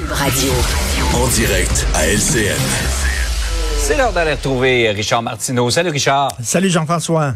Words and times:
Radio. 0.00 0.52
En 1.14 1.28
direct 1.28 1.86
à 1.94 2.06
LCN. 2.06 2.56
C'est 3.76 3.94
l'heure 3.94 4.12
d'aller 4.12 4.32
retrouver 4.32 4.90
Richard 4.90 5.22
Martineau. 5.22 5.68
Salut 5.68 5.90
Richard. 5.90 6.32
Salut 6.42 6.70
Jean-François. 6.70 7.34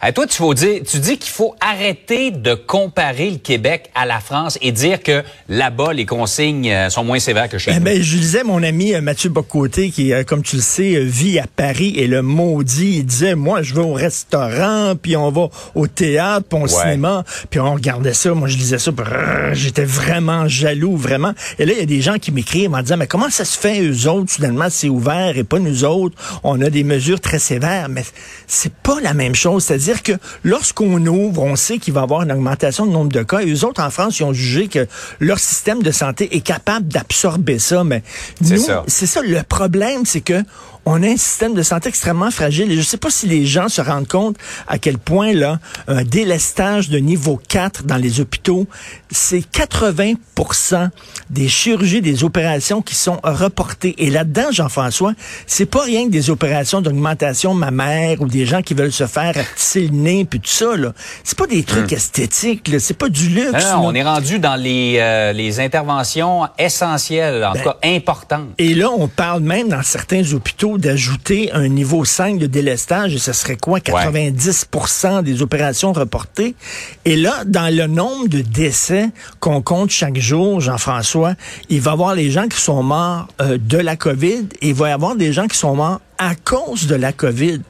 À 0.00 0.12
toi, 0.12 0.26
tu, 0.26 0.36
faut 0.36 0.52
dire, 0.54 0.82
tu 0.88 0.98
dis 0.98 1.16
qu'il 1.18 1.32
faut 1.32 1.54
arrêter 1.60 2.30
de 2.30 2.54
comparer 2.54 3.30
le 3.30 3.38
Québec 3.38 3.90
à 3.94 4.04
la 4.04 4.20
France 4.20 4.58
et 4.60 4.70
dire 4.72 5.02
que 5.02 5.22
là-bas, 5.48 5.92
les 5.94 6.04
consignes 6.04 6.70
euh, 6.70 6.90
sont 6.90 7.02
moins 7.02 7.18
sévères 7.18 7.48
que 7.48 7.56
chez 7.58 7.70
Eh 7.74 7.78
nous. 7.78 7.84
ben, 7.84 8.02
je 8.02 8.16
lisais 8.16 8.44
mon 8.44 8.62
ami 8.62 8.94
euh, 8.94 9.00
Mathieu 9.00 9.30
Bocoté, 9.30 9.90
qui, 9.90 10.12
euh, 10.12 10.22
comme 10.22 10.42
tu 10.42 10.56
le 10.56 10.62
sais, 10.62 11.00
vit 11.02 11.38
à 11.38 11.46
Paris, 11.46 11.94
et 11.96 12.06
le 12.06 12.20
maudit, 12.22 12.98
il 12.98 13.04
disait, 13.06 13.34
moi, 13.34 13.62
je 13.62 13.74
vais 13.74 13.80
au 13.80 13.94
restaurant, 13.94 14.94
puis 15.00 15.16
on 15.16 15.30
va 15.30 15.48
au 15.74 15.86
théâtre, 15.86 16.46
puis 16.48 16.58
au 16.58 16.62
Ouais. 16.62 16.68
cinéma, 16.68 17.24
puis 17.48 17.60
on 17.60 17.72
regardait 17.72 18.12
ça, 18.14 18.34
moi, 18.34 18.48
je 18.48 18.56
lisais 18.56 18.78
ça, 18.78 18.90
j'étais 19.52 19.84
vraiment 19.84 20.46
jaloux, 20.48 20.96
vraiment. 20.96 21.32
Et 21.58 21.64
là, 21.64 21.72
il 21.72 21.78
y 21.78 21.82
a 21.82 21.86
des 21.86 22.00
gens 22.02 22.18
qui 22.18 22.32
m'écrivent 22.32 22.74
en 22.74 22.82
disant, 22.82 22.96
mais 22.96 23.06
comment 23.06 23.30
ça 23.30 23.44
se 23.44 23.56
fait, 23.58 23.80
eux 23.82 24.08
autres, 24.08 24.30
soudainement, 24.32 24.66
c'est 24.68 24.88
ouvert, 24.88 25.36
et 25.38 25.44
pas 25.44 25.58
nous 25.58 25.84
autres, 25.84 26.16
on 26.44 26.60
a 26.60 26.68
des 26.70 26.84
mesures 26.84 27.20
très 27.20 27.38
sévères, 27.38 27.88
mais 27.88 28.04
c'est 28.46 28.72
pas 28.74 29.00
la 29.00 29.14
même 29.14 29.34
chose, 29.34 29.64
c'est-à-dire 29.64 29.85
que 29.94 30.12
lorsqu'on 30.44 31.04
ouvre, 31.06 31.42
on 31.42 31.56
sait 31.56 31.78
qu'il 31.78 31.94
va 31.94 32.00
y 32.00 32.04
avoir 32.04 32.22
une 32.22 32.32
augmentation 32.32 32.86
du 32.86 32.92
nombre 32.92 33.12
de 33.12 33.22
cas, 33.22 33.40
et 33.40 33.50
eux 33.50 33.64
autres, 33.64 33.82
en 33.82 33.90
France, 33.90 34.18
ils 34.18 34.24
ont 34.24 34.32
jugé 34.32 34.68
que 34.68 34.86
leur 35.20 35.38
système 35.38 35.82
de 35.82 35.90
santé 35.90 36.36
est 36.36 36.40
capable 36.40 36.88
d'absorber 36.88 37.58
ça, 37.58 37.84
mais 37.84 38.02
nous, 38.40 38.56
ça. 38.56 38.84
c'est 38.86 39.06
ça 39.06 39.22
le 39.22 39.42
problème, 39.42 40.04
c'est 40.04 40.20
que 40.20 40.42
on 40.88 41.02
a 41.02 41.08
un 41.08 41.16
système 41.16 41.52
de 41.54 41.62
santé 41.62 41.88
extrêmement 41.88 42.30
fragile. 42.30 42.70
Et 42.70 42.74
je 42.74 42.80
ne 42.80 42.84
sais 42.84 42.96
pas 42.96 43.10
si 43.10 43.26
les 43.26 43.44
gens 43.44 43.68
se 43.68 43.80
rendent 43.80 44.06
compte 44.06 44.36
à 44.68 44.78
quel 44.78 44.98
point 44.98 45.32
là 45.32 45.58
un 45.88 46.04
délestage 46.04 46.88
de 46.88 46.98
niveau 46.98 47.40
4 47.48 47.82
dans 47.82 47.96
les 47.96 48.20
hôpitaux, 48.20 48.68
c'est 49.10 49.42
80 49.42 50.14
des 51.28 51.48
chirurgies, 51.48 52.00
des 52.02 52.22
opérations 52.22 52.82
qui 52.82 52.94
sont 52.94 53.18
reportées. 53.24 53.96
Et 53.98 54.10
là-dedans 54.10 54.52
Jean-François, 54.52 55.14
c'est 55.46 55.66
pas 55.66 55.82
rien 55.82 56.06
que 56.06 56.12
des 56.12 56.30
opérations 56.30 56.80
d'augmentation 56.80 57.52
mammaire 57.52 58.22
ou 58.22 58.28
des 58.28 58.46
gens 58.46 58.62
qui 58.62 58.74
veulent 58.74 58.92
se 58.92 59.06
faire 59.06 59.34
rapetisser 59.76 59.80
le 59.80 59.96
nez 59.96 60.24
puis 60.24 60.40
tout 60.40 60.50
ça 60.50 60.76
là. 60.76 60.92
C'est 61.24 61.36
pas 61.36 61.46
des 61.46 61.62
trucs 61.62 61.92
esthétiques, 61.92 62.68
là. 62.68 62.78
c'est 62.78 62.96
pas 62.96 63.08
du 63.08 63.28
luxe. 63.28 63.64
Non, 63.72 63.86
on 63.86 63.94
est 63.94 64.02
rendu 64.02 64.38
dans 64.38 64.56
les, 64.56 64.96
euh, 64.98 65.32
les 65.32 65.60
interventions 65.60 66.46
essentielles, 66.58 67.44
en 67.44 67.52
tout 67.52 67.62
cas 67.62 67.76
importantes. 67.82 68.48
Et 68.58 68.74
là, 68.74 68.90
on 68.90 69.08
parle 69.08 69.42
même 69.42 69.68
dans 69.68 69.82
certains 69.82 70.32
hôpitaux 70.32 70.78
d'ajouter 70.78 71.50
un 71.52 71.68
niveau 71.68 72.04
5 72.04 72.38
de 72.38 72.46
délestage 72.46 73.14
et 73.14 73.18
ce 73.18 73.32
serait 73.32 73.56
quoi? 73.56 73.78
90% 73.78 75.22
des 75.22 75.42
opérations 75.42 75.92
reportées? 75.92 76.54
Et 77.04 77.16
là, 77.16 77.44
dans 77.44 77.74
le 77.74 77.86
nombre 77.86 78.28
de 78.28 78.40
décès 78.40 79.10
qu'on 79.40 79.62
compte 79.62 79.90
chaque 79.90 80.18
jour, 80.18 80.60
Jean-François, 80.60 81.34
il 81.68 81.80
va 81.80 81.90
y 81.90 81.94
avoir 81.94 82.14
les 82.14 82.30
gens 82.30 82.48
qui 82.48 82.60
sont 82.60 82.82
morts 82.82 83.28
euh, 83.40 83.58
de 83.60 83.78
la 83.78 83.96
COVID 83.96 84.48
et 84.60 84.68
il 84.68 84.74
va 84.74 84.88
y 84.88 84.92
avoir 84.92 85.16
des 85.16 85.32
gens 85.32 85.46
qui 85.46 85.56
sont 85.56 85.74
morts 85.74 86.00
à 86.18 86.34
cause 86.34 86.86
de 86.86 86.94
la 86.94 87.12
COVID. 87.12 87.60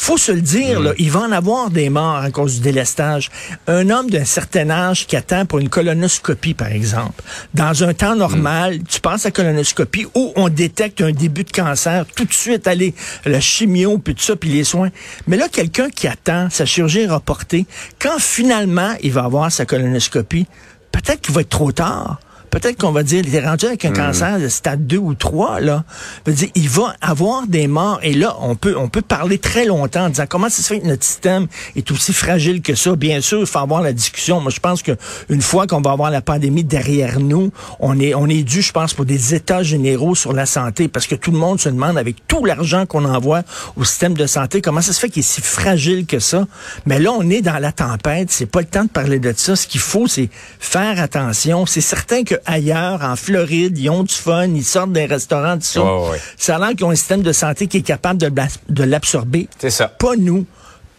Faut 0.00 0.16
se 0.16 0.30
le 0.30 0.40
dire, 0.40 0.80
là, 0.80 0.92
il 0.96 1.10
va 1.10 1.20
en 1.20 1.32
avoir 1.32 1.70
des 1.70 1.90
morts 1.90 2.16
à 2.16 2.30
cause 2.30 2.54
du 2.54 2.60
délestage. 2.60 3.30
Un 3.66 3.90
homme 3.90 4.08
d'un 4.08 4.24
certain 4.24 4.70
âge 4.70 5.08
qui 5.08 5.16
attend 5.16 5.44
pour 5.44 5.58
une 5.58 5.68
colonoscopie, 5.68 6.54
par 6.54 6.68
exemple, 6.68 7.20
dans 7.52 7.82
un 7.82 7.92
temps 7.92 8.14
normal, 8.14 8.78
tu 8.88 9.00
penses 9.00 9.26
à 9.26 9.32
colonoscopie 9.32 10.06
où 10.14 10.32
on 10.36 10.48
détecte 10.48 11.00
un 11.00 11.10
début 11.10 11.42
de 11.42 11.50
cancer, 11.50 12.06
tout 12.14 12.24
de 12.24 12.32
suite, 12.32 12.68
aller 12.68 12.94
la 13.26 13.40
chimio, 13.40 13.98
puis 13.98 14.14
tout 14.14 14.22
ça, 14.22 14.36
puis 14.36 14.48
les 14.48 14.64
soins. 14.64 14.90
Mais 15.26 15.36
là, 15.36 15.48
quelqu'un 15.48 15.90
qui 15.90 16.06
attend, 16.06 16.48
sa 16.48 16.64
chirurgie 16.64 17.00
est 17.00 17.08
reportée, 17.08 17.66
quand 17.98 18.20
finalement 18.20 18.94
il 19.02 19.10
va 19.10 19.24
avoir 19.24 19.50
sa 19.50 19.66
colonoscopie, 19.66 20.46
peut-être 20.92 21.20
qu'il 21.22 21.34
va 21.34 21.40
être 21.40 21.48
trop 21.48 21.72
tard. 21.72 22.20
Peut-être 22.60 22.80
qu'on 22.80 22.90
va 22.90 23.04
dire, 23.04 23.22
il 23.24 23.34
est 23.34 23.46
rendu 23.46 23.66
avec 23.66 23.84
un 23.84 23.92
cancer 23.92 24.40
de 24.40 24.48
stade 24.48 24.84
2 24.84 24.96
ou 24.96 25.14
3, 25.14 25.60
là. 25.60 25.84
Veut 26.26 26.32
dire, 26.32 26.48
il 26.56 26.68
va 26.68 26.92
avoir 27.00 27.46
des 27.46 27.68
morts. 27.68 28.00
Et 28.02 28.14
là, 28.14 28.36
on 28.40 28.56
peut, 28.56 28.74
on 28.76 28.88
peut 28.88 29.00
parler 29.00 29.38
très 29.38 29.64
longtemps 29.64 30.06
en 30.06 30.08
disant 30.08 30.24
comment 30.28 30.48
ça 30.48 30.62
se 30.62 30.66
fait 30.66 30.80
que 30.80 30.86
notre 30.86 31.04
système 31.04 31.46
est 31.76 31.88
aussi 31.92 32.12
fragile 32.12 32.60
que 32.60 32.74
ça. 32.74 32.96
Bien 32.96 33.20
sûr, 33.20 33.38
il 33.38 33.46
faut 33.46 33.60
avoir 33.60 33.80
la 33.80 33.92
discussion. 33.92 34.40
Moi, 34.40 34.50
je 34.50 34.58
pense 34.58 34.82
que 34.82 34.90
une 35.28 35.40
fois 35.40 35.68
qu'on 35.68 35.80
va 35.80 35.92
avoir 35.92 36.10
la 36.10 36.20
pandémie 36.20 36.64
derrière 36.64 37.20
nous, 37.20 37.52
on 37.78 38.00
est, 38.00 38.14
on 38.14 38.26
est 38.26 38.42
dû, 38.42 38.60
je 38.60 38.72
pense, 38.72 38.92
pour 38.92 39.04
des 39.04 39.36
états 39.36 39.62
généraux 39.62 40.16
sur 40.16 40.32
la 40.32 40.44
santé 40.44 40.88
parce 40.88 41.06
que 41.06 41.14
tout 41.14 41.30
le 41.30 41.38
monde 41.38 41.60
se 41.60 41.68
demande 41.68 41.96
avec 41.96 42.26
tout 42.26 42.44
l'argent 42.44 42.86
qu'on 42.86 43.04
envoie 43.04 43.42
au 43.76 43.84
système 43.84 44.14
de 44.14 44.26
santé, 44.26 44.60
comment 44.62 44.80
ça 44.80 44.92
se 44.92 44.98
fait 44.98 45.10
qu'il 45.10 45.20
est 45.20 45.22
si 45.22 45.42
fragile 45.42 46.06
que 46.06 46.18
ça. 46.18 46.46
Mais 46.86 46.98
là, 46.98 47.12
on 47.12 47.30
est 47.30 47.40
dans 47.40 47.58
la 47.58 47.70
tempête. 47.70 48.32
C'est 48.32 48.46
pas 48.46 48.60
le 48.60 48.66
temps 48.66 48.84
de 48.84 48.88
parler 48.88 49.20
de 49.20 49.32
ça. 49.36 49.54
Ce 49.54 49.68
qu'il 49.68 49.80
faut, 49.80 50.08
c'est 50.08 50.28
faire 50.58 51.00
attention. 51.00 51.66
C'est 51.66 51.80
certain 51.80 52.24
que 52.24 52.34
ailleurs, 52.48 53.02
en 53.02 53.14
Floride, 53.14 53.78
ils 53.78 53.90
ont 53.90 54.02
du 54.02 54.14
fun, 54.14 54.46
ils 54.46 54.64
sortent 54.64 54.92
des 54.92 55.06
restaurants, 55.06 55.58
tout 55.58 56.16
ça. 56.36 56.56
A 56.56 56.58
l'air 56.58 56.70
qu'ils 56.70 56.84
ont 56.84 56.90
un 56.90 56.96
système 56.96 57.22
de 57.22 57.32
santé 57.32 57.66
qui 57.66 57.78
est 57.78 57.82
capable 57.82 58.18
de, 58.18 58.84
l'absorber. 58.84 59.48
C'est 59.58 59.70
ça. 59.70 59.88
Pas 59.88 60.16
nous. 60.16 60.46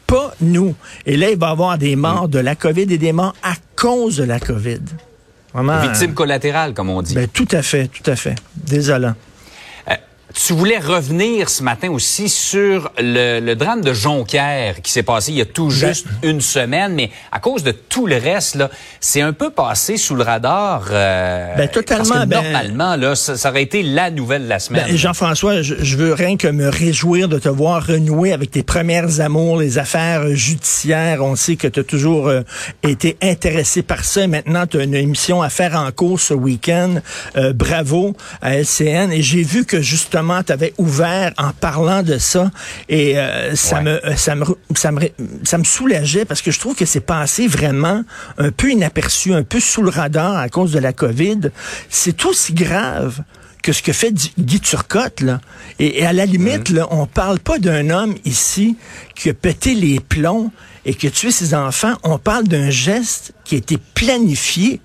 Pas 0.08 0.34
nous. 0.42 0.76
Et 1.06 1.18
là, 1.18 1.30
il 1.30 1.38
va 1.38 1.50
y 1.50 1.52
avoir 1.52 1.78
des 1.78 1.96
morts 1.96 2.30
de 2.30 2.40
la 2.40 2.56
COVID 2.56 2.82
et 2.82 2.98
des 2.98 3.12
morts 3.12 3.36
à 3.44 3.54
cause 3.76 4.18
de 4.18 4.24
la 4.24 4.40
COVID. 4.40 4.82
Vraiment. 5.54 5.82
Victime 5.82 6.14
collatérale, 6.14 6.74
comme 6.74 6.90
on 6.90 7.02
dit. 7.02 7.16
Ben, 7.16 7.28
tout 7.28 7.48
à 7.52 7.62
fait, 7.62 7.88
tout 7.88 8.10
à 8.10 8.16
fait. 8.16 8.36
Désolant. 8.56 9.16
Tu 10.34 10.54
voulais 10.54 10.78
revenir 10.78 11.50
ce 11.50 11.64
matin 11.64 11.90
aussi 11.90 12.30
sur 12.30 12.92
le, 13.00 13.40
le 13.40 13.56
drame 13.56 13.82
de 13.82 13.94
Jonquière 13.94 14.80
qui 14.84 14.92
s'est 14.92 15.02
passé 15.02 15.32
il 15.32 15.38
y 15.38 15.42
a 15.42 15.46
tout 15.46 15.72
juste 15.72 16.06
une 16.22 16.40
semaine, 16.40 16.94
mais 16.94 17.10
à 17.32 17.40
cause 17.40 17.64
de 17.64 17.72
tout 17.72 18.06
le 18.06 18.18
reste, 18.18 18.54
là, 18.56 18.70
c'est 19.00 19.22
un 19.22 19.34
peu 19.34 19.50
passé 19.50 19.98
sous 19.98 20.14
le 20.14 20.22
radar. 20.22 20.86
euh, 20.92 21.56
Ben, 21.58 21.68
totalement, 21.68 22.04
Parce 22.10 22.20
que 22.22 22.26
ben- 22.28 22.44
normalement, 22.44 22.96
là, 22.96 23.16
ça, 23.16 23.38
ça 23.38 23.50
aurait 23.50 23.64
été 23.64 23.82
la 23.82 24.12
nouvelle 24.12 24.44
de 24.44 24.50
la 24.50 24.60
semaine. 24.60 24.86
Ben, 24.88 24.96
Jean-François, 24.96 25.64
je, 25.64 25.76
je 25.80 25.98
veux 25.98 26.14
rien 26.14 26.38
que 26.38 26.48
me 26.48 26.70
réjouir 26.70 27.28
de 27.28 27.40
te 27.40 27.50
voir 27.50 27.88
renouer 27.88 28.32
avec 28.32 28.52
tes 28.52 28.62
premières 28.64 29.22
amours, 29.22 29.58
les 29.60 29.80
affaires 29.80 30.28
judiciaires. 30.36 31.24
On 31.24 31.36
sait 31.36 31.56
que 31.56 31.68
tu 31.68 31.80
as 31.80 31.84
toujours 31.84 32.28
euh, 32.28 32.42
été 32.84 33.18
intéressé 33.24 33.82
par 33.82 34.04
ça. 34.06 34.28
Maintenant, 34.28 34.68
tu 34.68 34.80
as 34.80 34.84
une 34.84 34.94
émission 34.94 35.42
à 35.42 35.50
faire 35.50 35.76
en 35.76 35.90
cours 35.92 36.20
ce 36.20 36.36
week-end. 36.36 37.02
Euh, 37.36 37.52
bravo 37.52 38.16
à 38.44 38.56
LCN. 38.58 39.12
Et 39.12 39.24
j'ai 39.24 39.42
vu 39.42 39.66
que 39.66 39.82
justement, 39.82 40.19
tu 40.46 40.52
avais 40.52 40.74
ouvert 40.78 41.34
en 41.38 41.52
parlant 41.52 42.04
de 42.04 42.18
ça. 42.18 42.52
Et 42.88 43.18
euh, 43.18 43.56
ça, 43.56 43.78
Ouais. 43.78 43.84
me, 43.84 44.06
euh, 44.06 44.16
ça, 44.16 44.36
me, 44.36 44.46
ça, 44.76 44.92
me, 44.92 45.00
ça 45.44 45.58
me 45.58 45.64
soulageait 45.64 46.26
parce 46.26 46.42
que 46.42 46.52
je 46.52 46.60
trouve 46.60 46.76
que 46.76 46.86
c'est 46.86 47.00
passé 47.00 47.48
vraiment 47.48 48.04
un 48.38 48.52
peu 48.52 48.72
inaperçu, 48.72 49.34
un 49.34 49.44
peu 49.44 49.60
sous 49.60 49.82
le 49.82 49.90
radar 49.90 50.38
à 50.38 50.50
cause 50.50 50.72
de 50.72 50.80
la 50.80 50.94
COVID. 50.94 51.52
C'est 51.90 52.26
aussi 52.26 52.54
grave 52.54 53.22
que 53.62 53.74
ce 53.74 53.82
que 53.84 53.92
fait 53.92 54.14
Guy 54.40 54.60
Turcotte, 54.62 55.20
là. 55.22 55.42
Et, 55.80 56.00
et 56.00 56.06
à 56.06 56.14
la 56.14 56.26
limite, 56.26 56.70
là, 56.70 56.88
on 56.92 57.06
parle 57.06 57.40
pas 57.40 57.60
d'un 57.60 57.90
homme 57.90 58.16
ici 58.24 58.78
qui 59.16 59.30
a 59.30 59.34
pété 59.34 59.74
les 59.76 60.00
plombs 60.00 60.50
et 60.86 60.94
qui 60.94 61.08
a 61.08 61.12
tué 61.12 61.30
ses 61.32 61.54
enfants. 61.54 61.96
On 62.04 62.18
parle 62.18 62.48
d'un 62.48 62.70
geste 62.70 63.34
qui 63.44 63.56
a 63.56 63.58
été 63.58 63.78
planifié 63.96 64.80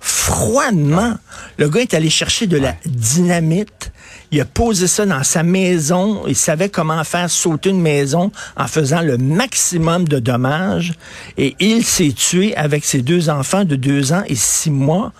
froidement. 0.00 1.14
Le 1.58 1.68
gars 1.68 1.80
est 1.80 1.94
allé 1.94 2.08
chercher 2.08 2.46
de 2.46 2.56
la 2.56 2.74
dynamite. 2.86 3.90
Il 4.32 4.40
a 4.40 4.44
posé 4.44 4.86
ça 4.86 5.06
dans 5.06 5.22
sa 5.24 5.42
maison. 5.42 6.22
Il 6.26 6.36
savait 6.36 6.68
comment 6.68 7.02
faire 7.04 7.28
sauter 7.30 7.70
une 7.70 7.80
maison 7.80 8.30
en 8.56 8.66
faisant 8.66 9.00
le 9.02 9.18
maximum 9.18 10.06
de 10.06 10.18
dommages. 10.18 10.92
Et 11.36 11.56
il 11.58 11.84
s'est 11.84 12.12
tué 12.12 12.56
avec 12.56 12.84
ses 12.84 13.02
deux 13.02 13.28
enfants 13.28 13.64
de 13.64 13.76
deux 13.76 14.12
ans 14.12 14.22
et 14.26 14.34
six 14.34 14.70
mois. 14.70 15.12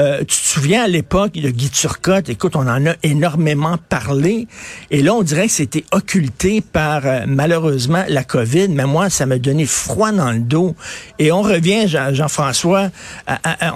Euh, 0.00 0.18
tu 0.20 0.26
te 0.26 0.32
souviens 0.46 0.84
à 0.84 0.88
l'époque 0.88 1.32
de 1.34 1.50
Guy 1.50 1.70
Turcotte, 1.70 2.28
écoute, 2.28 2.56
on 2.56 2.66
en 2.68 2.86
a 2.86 2.94
énormément 3.02 3.76
parlé. 3.88 4.48
Et 4.90 5.02
là, 5.02 5.14
on 5.14 5.22
dirait 5.22 5.46
que 5.46 5.52
c'était 5.52 5.84
occulté 5.92 6.60
par 6.60 7.06
euh, 7.06 7.20
malheureusement 7.26 8.04
la 8.08 8.24
COVID. 8.24 8.68
Mais 8.68 8.84
moi, 8.86 9.10
ça 9.10 9.26
m'a 9.26 9.38
donné 9.38 9.66
froid 9.66 10.12
dans 10.12 10.32
le 10.32 10.40
dos. 10.40 10.74
Et 11.18 11.30
on 11.32 11.42
revient, 11.42 11.86
Jean- 11.88 12.12
Jean-François, 12.12 12.90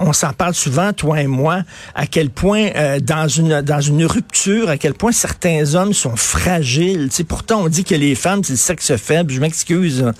on 0.01 0.13
s'en 0.13 0.33
parle 0.33 0.53
souvent, 0.53 0.93
toi 0.93 1.21
et 1.21 1.27
moi, 1.27 1.59
à 1.95 2.07
quel 2.07 2.29
point 2.29 2.69
euh, 2.75 2.99
dans 2.99 3.27
une 3.27 3.61
dans 3.61 3.81
une 3.81 4.05
rupture, 4.05 4.69
quel 4.81 4.95
point 4.95 5.11
certains 5.11 5.75
hommes 5.75 5.93
sont 5.93 6.15
fragiles. 6.15 7.09
Tu 7.09 7.17
sais, 7.17 7.23
pourtant, 7.23 7.61
on 7.61 7.67
dit 7.67 7.83
que 7.83 7.93
les 7.93 8.15
femmes, 8.15 8.43
c'est 8.43 8.53
le 8.53 8.57
sexe 8.57 8.95
faible. 8.95 9.31
Je 9.31 9.39
m'excuse, 9.39 10.01
hein. 10.01 10.13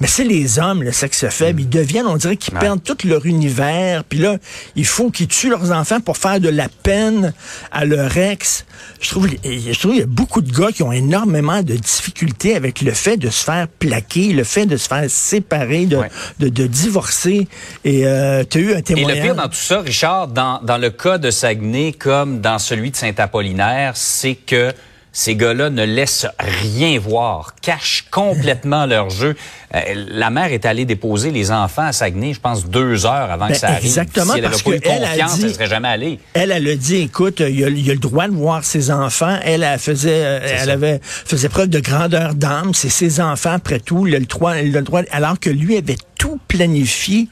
Mais 0.00 0.06
c'est 0.06 0.24
les 0.24 0.58
hommes, 0.58 0.82
le 0.82 0.92
sexe 0.92 1.26
faible. 1.30 1.62
Ils 1.62 1.68
deviennent, 1.68 2.06
on 2.06 2.16
dirait 2.16 2.36
qu'ils 2.36 2.54
Ouais. 2.54 2.60
perdent 2.60 2.82
tout 2.82 2.96
leur 3.04 3.24
univers. 3.26 4.04
Puis 4.04 4.18
là, 4.18 4.36
il 4.74 4.84
faut 4.84 5.10
qu'ils 5.10 5.28
tuent 5.28 5.48
leurs 5.50 5.72
enfants 5.72 6.00
pour 6.00 6.16
faire 6.18 6.38
de 6.40 6.48
la 6.48 6.68
peine 6.68 7.32
à 7.72 7.84
leur 7.84 8.16
ex. 8.16 8.66
Je 9.00 9.08
trouve, 9.10 9.28
je 9.28 9.78
trouve 9.78 9.92
qu'il 9.92 10.00
y 10.00 10.02
a 10.02 10.06
beaucoup 10.06 10.42
de 10.42 10.52
gars 10.52 10.70
qui 10.72 10.82
ont 10.82 10.92
énormément 10.92 11.62
de 11.62 11.74
difficultés 11.74 12.54
avec 12.56 12.80
le 12.82 12.92
fait 12.92 13.16
de 13.16 13.30
se 13.30 13.42
faire 13.44 13.68
plaquer, 13.68 14.32
le 14.32 14.44
fait 14.44 14.66
de 14.66 14.76
se 14.76 14.86
faire 14.88 15.08
séparer, 15.08 15.86
de, 15.86 15.96
Ouais. 15.96 16.10
de, 16.40 16.48
de 16.48 16.66
divorcer. 16.66 17.48
Et 17.84 18.06
euh, 18.06 18.44
tu 18.48 18.58
as 18.58 18.60
eu 18.60 18.74
un 18.74 18.78
Et 18.78 18.82
témoignage. 18.82 19.16
le 19.16 19.22
pire 19.22 19.34
dans 19.34 19.48
tout 19.48 19.54
ça, 19.54 19.80
Richard, 19.80 20.28
dans, 20.28 20.60
dans 20.62 20.78
le 20.78 20.90
cas 20.90 21.18
de 21.18 21.30
Saguenay 21.30 21.92
comme 21.92 22.40
dans 22.40 22.58
celui 22.58 22.90
de 22.90 22.96
Saint-Apollinaire, 22.96 23.92
c'est 23.96 24.34
que 24.34 24.72
ces 25.18 25.34
gars-là 25.34 25.70
ne 25.70 25.82
laissent 25.82 26.26
rien 26.68 26.98
voir, 26.98 27.54
cachent 27.62 28.04
complètement 28.10 28.84
leur 28.94 29.08
jeu. 29.08 29.34
Euh, 29.74 29.80
la 30.10 30.28
mère 30.28 30.52
est 30.52 30.66
allée 30.66 30.84
déposer 30.84 31.30
les 31.30 31.50
enfants 31.50 31.86
à 31.86 31.92
Saguenay, 31.92 32.34
je 32.34 32.40
pense, 32.40 32.66
deux 32.66 33.06
heures 33.06 33.30
avant 33.30 33.46
que 33.46 33.52
Ben, 33.52 33.58
ça 33.58 33.68
arrive. 33.68 33.86
exactement, 33.86 34.34
si 34.34 34.38
elle 34.40 34.44
parce 34.44 34.60
avait 34.60 34.62
pas 34.72 34.76
eu 34.76 34.80
que 34.80 34.88
elle 34.90 35.04
a 35.04 35.08
confiance, 35.08 35.38
dit- 35.38 35.44
elle 35.46 35.54
serait 35.54 35.66
jamais 35.68 35.88
allée. 35.88 36.18
Elle, 36.34 36.50
elle 36.50 36.68
a 36.68 36.76
dit, 36.76 36.96
écoute, 36.96 37.40
il 37.40 37.64
a, 37.64 37.68
il 37.70 37.90
a 37.90 37.94
le 37.94 37.98
droit 37.98 38.28
de 38.28 38.34
voir 38.34 38.62
ses 38.62 38.90
enfants. 38.90 39.38
Elle, 39.42 39.62
elle 39.62 39.78
faisait, 39.78 40.10
euh, 40.22 40.40
elle 40.42 40.66
ça. 40.66 40.72
avait 40.72 41.00
faisait 41.02 41.48
preuve 41.48 41.68
de 41.70 41.80
grandeur 41.80 42.34
d'âme. 42.34 42.74
C'est 42.74 42.90
ses 42.90 43.18
enfants 43.20 43.52
après 43.54 43.80
tout. 43.80 44.06
Il 44.06 44.14
a 44.14 44.18
le 44.18 44.26
droit, 44.26 44.58
il 44.58 44.76
a 44.76 44.80
le 44.80 44.84
droit. 44.86 45.00
Alors 45.12 45.40
que 45.40 45.48
lui 45.48 45.78
avait 45.78 45.96
tout 46.18 46.38
planifié 46.46 47.28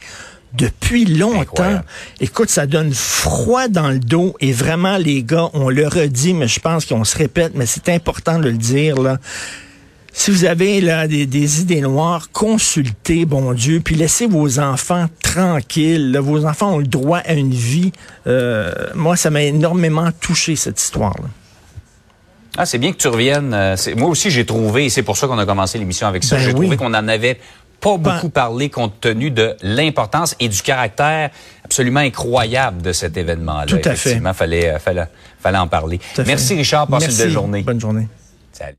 depuis 0.56 1.04
longtemps. 1.04 1.40
Incroyable. 1.40 1.84
Écoute, 2.20 2.50
ça 2.50 2.66
donne 2.66 2.92
froid 2.94 3.68
dans 3.68 3.90
le 3.90 3.98
dos. 3.98 4.34
Et 4.40 4.52
vraiment, 4.52 4.96
les 4.96 5.22
gars, 5.22 5.50
on 5.54 5.68
le 5.70 5.86
redit, 5.86 6.34
mais 6.34 6.48
je 6.48 6.60
pense 6.60 6.84
qu'on 6.86 7.04
se 7.04 7.16
répète, 7.16 7.52
mais 7.54 7.66
c'est 7.66 7.88
important 7.88 8.38
de 8.38 8.48
le 8.48 8.56
dire 8.58 9.00
là. 9.00 9.18
Si 10.16 10.30
vous 10.30 10.44
avez 10.44 10.80
là 10.80 11.08
des, 11.08 11.26
des 11.26 11.60
idées 11.60 11.80
noires, 11.80 12.28
consultez, 12.32 13.24
bon 13.24 13.52
Dieu, 13.52 13.80
puis 13.84 13.96
laissez 13.96 14.26
vos 14.28 14.60
enfants 14.60 15.06
tranquilles. 15.20 16.12
là. 16.12 16.20
Vos 16.20 16.46
enfants 16.46 16.74
ont 16.74 16.78
le 16.78 16.86
droit 16.86 17.18
à 17.18 17.32
une 17.34 17.50
vie. 17.52 17.90
Euh, 18.28 18.72
moi, 18.94 19.16
ça 19.16 19.30
m'a 19.30 19.42
énormément 19.42 20.10
touché 20.20 20.54
cette 20.54 20.80
histoire-là. 20.80 21.26
Ah, 22.56 22.64
c'est 22.64 22.78
bien 22.78 22.92
que 22.92 22.98
tu 22.98 23.08
reviennes. 23.08 23.52
Euh, 23.52 23.74
Moi 23.96 24.08
aussi, 24.08 24.30
j'ai 24.30 24.46
trouvé, 24.46 24.84
et 24.84 24.88
c'est 24.88 25.02
pour 25.02 25.16
ça 25.16 25.26
qu'on 25.26 25.38
a 25.38 25.44
commencé 25.46 25.76
l'émission 25.78 26.06
avec 26.06 26.22
ça, 26.22 26.36
Ben 26.36 26.42
j'ai 26.42 26.48
oui. 26.52 26.60
trouvé 26.60 26.76
qu'on 26.76 26.90
n'en 26.90 27.08
avait 27.08 27.40
pas 27.84 27.98
Ben- 27.98 28.14
beaucoup 28.14 28.30
parlé 28.30 28.68
compte 28.70 29.00
tenu 29.00 29.30
de 29.30 29.56
l'importance 29.62 30.34
et 30.40 30.48
du 30.48 30.60
caractère 30.62 31.30
absolument 31.64 32.00
incroyable 32.00 32.82
de 32.82 32.92
cet 32.92 33.16
événement-là. 33.16 33.66
Tout 33.66 33.76
à 33.76 33.82
fait. 33.82 33.90
Effectivement, 33.92 34.34
fallait, 34.34 34.70
euh, 34.70 34.78
fallait, 34.78 35.06
fallait 35.38 35.58
en 35.58 35.68
parler. 35.68 35.98
Tout 35.98 36.22
fait. 36.22 36.24
Merci 36.24 36.54
Richard, 36.54 36.86
passe 36.88 37.02
une 37.04 37.08
Merci. 37.08 37.22
belle 37.22 37.30
journée. 37.30 37.62
Bonne 37.62 37.80
journée. 37.80 38.08
Salut. 38.52 38.76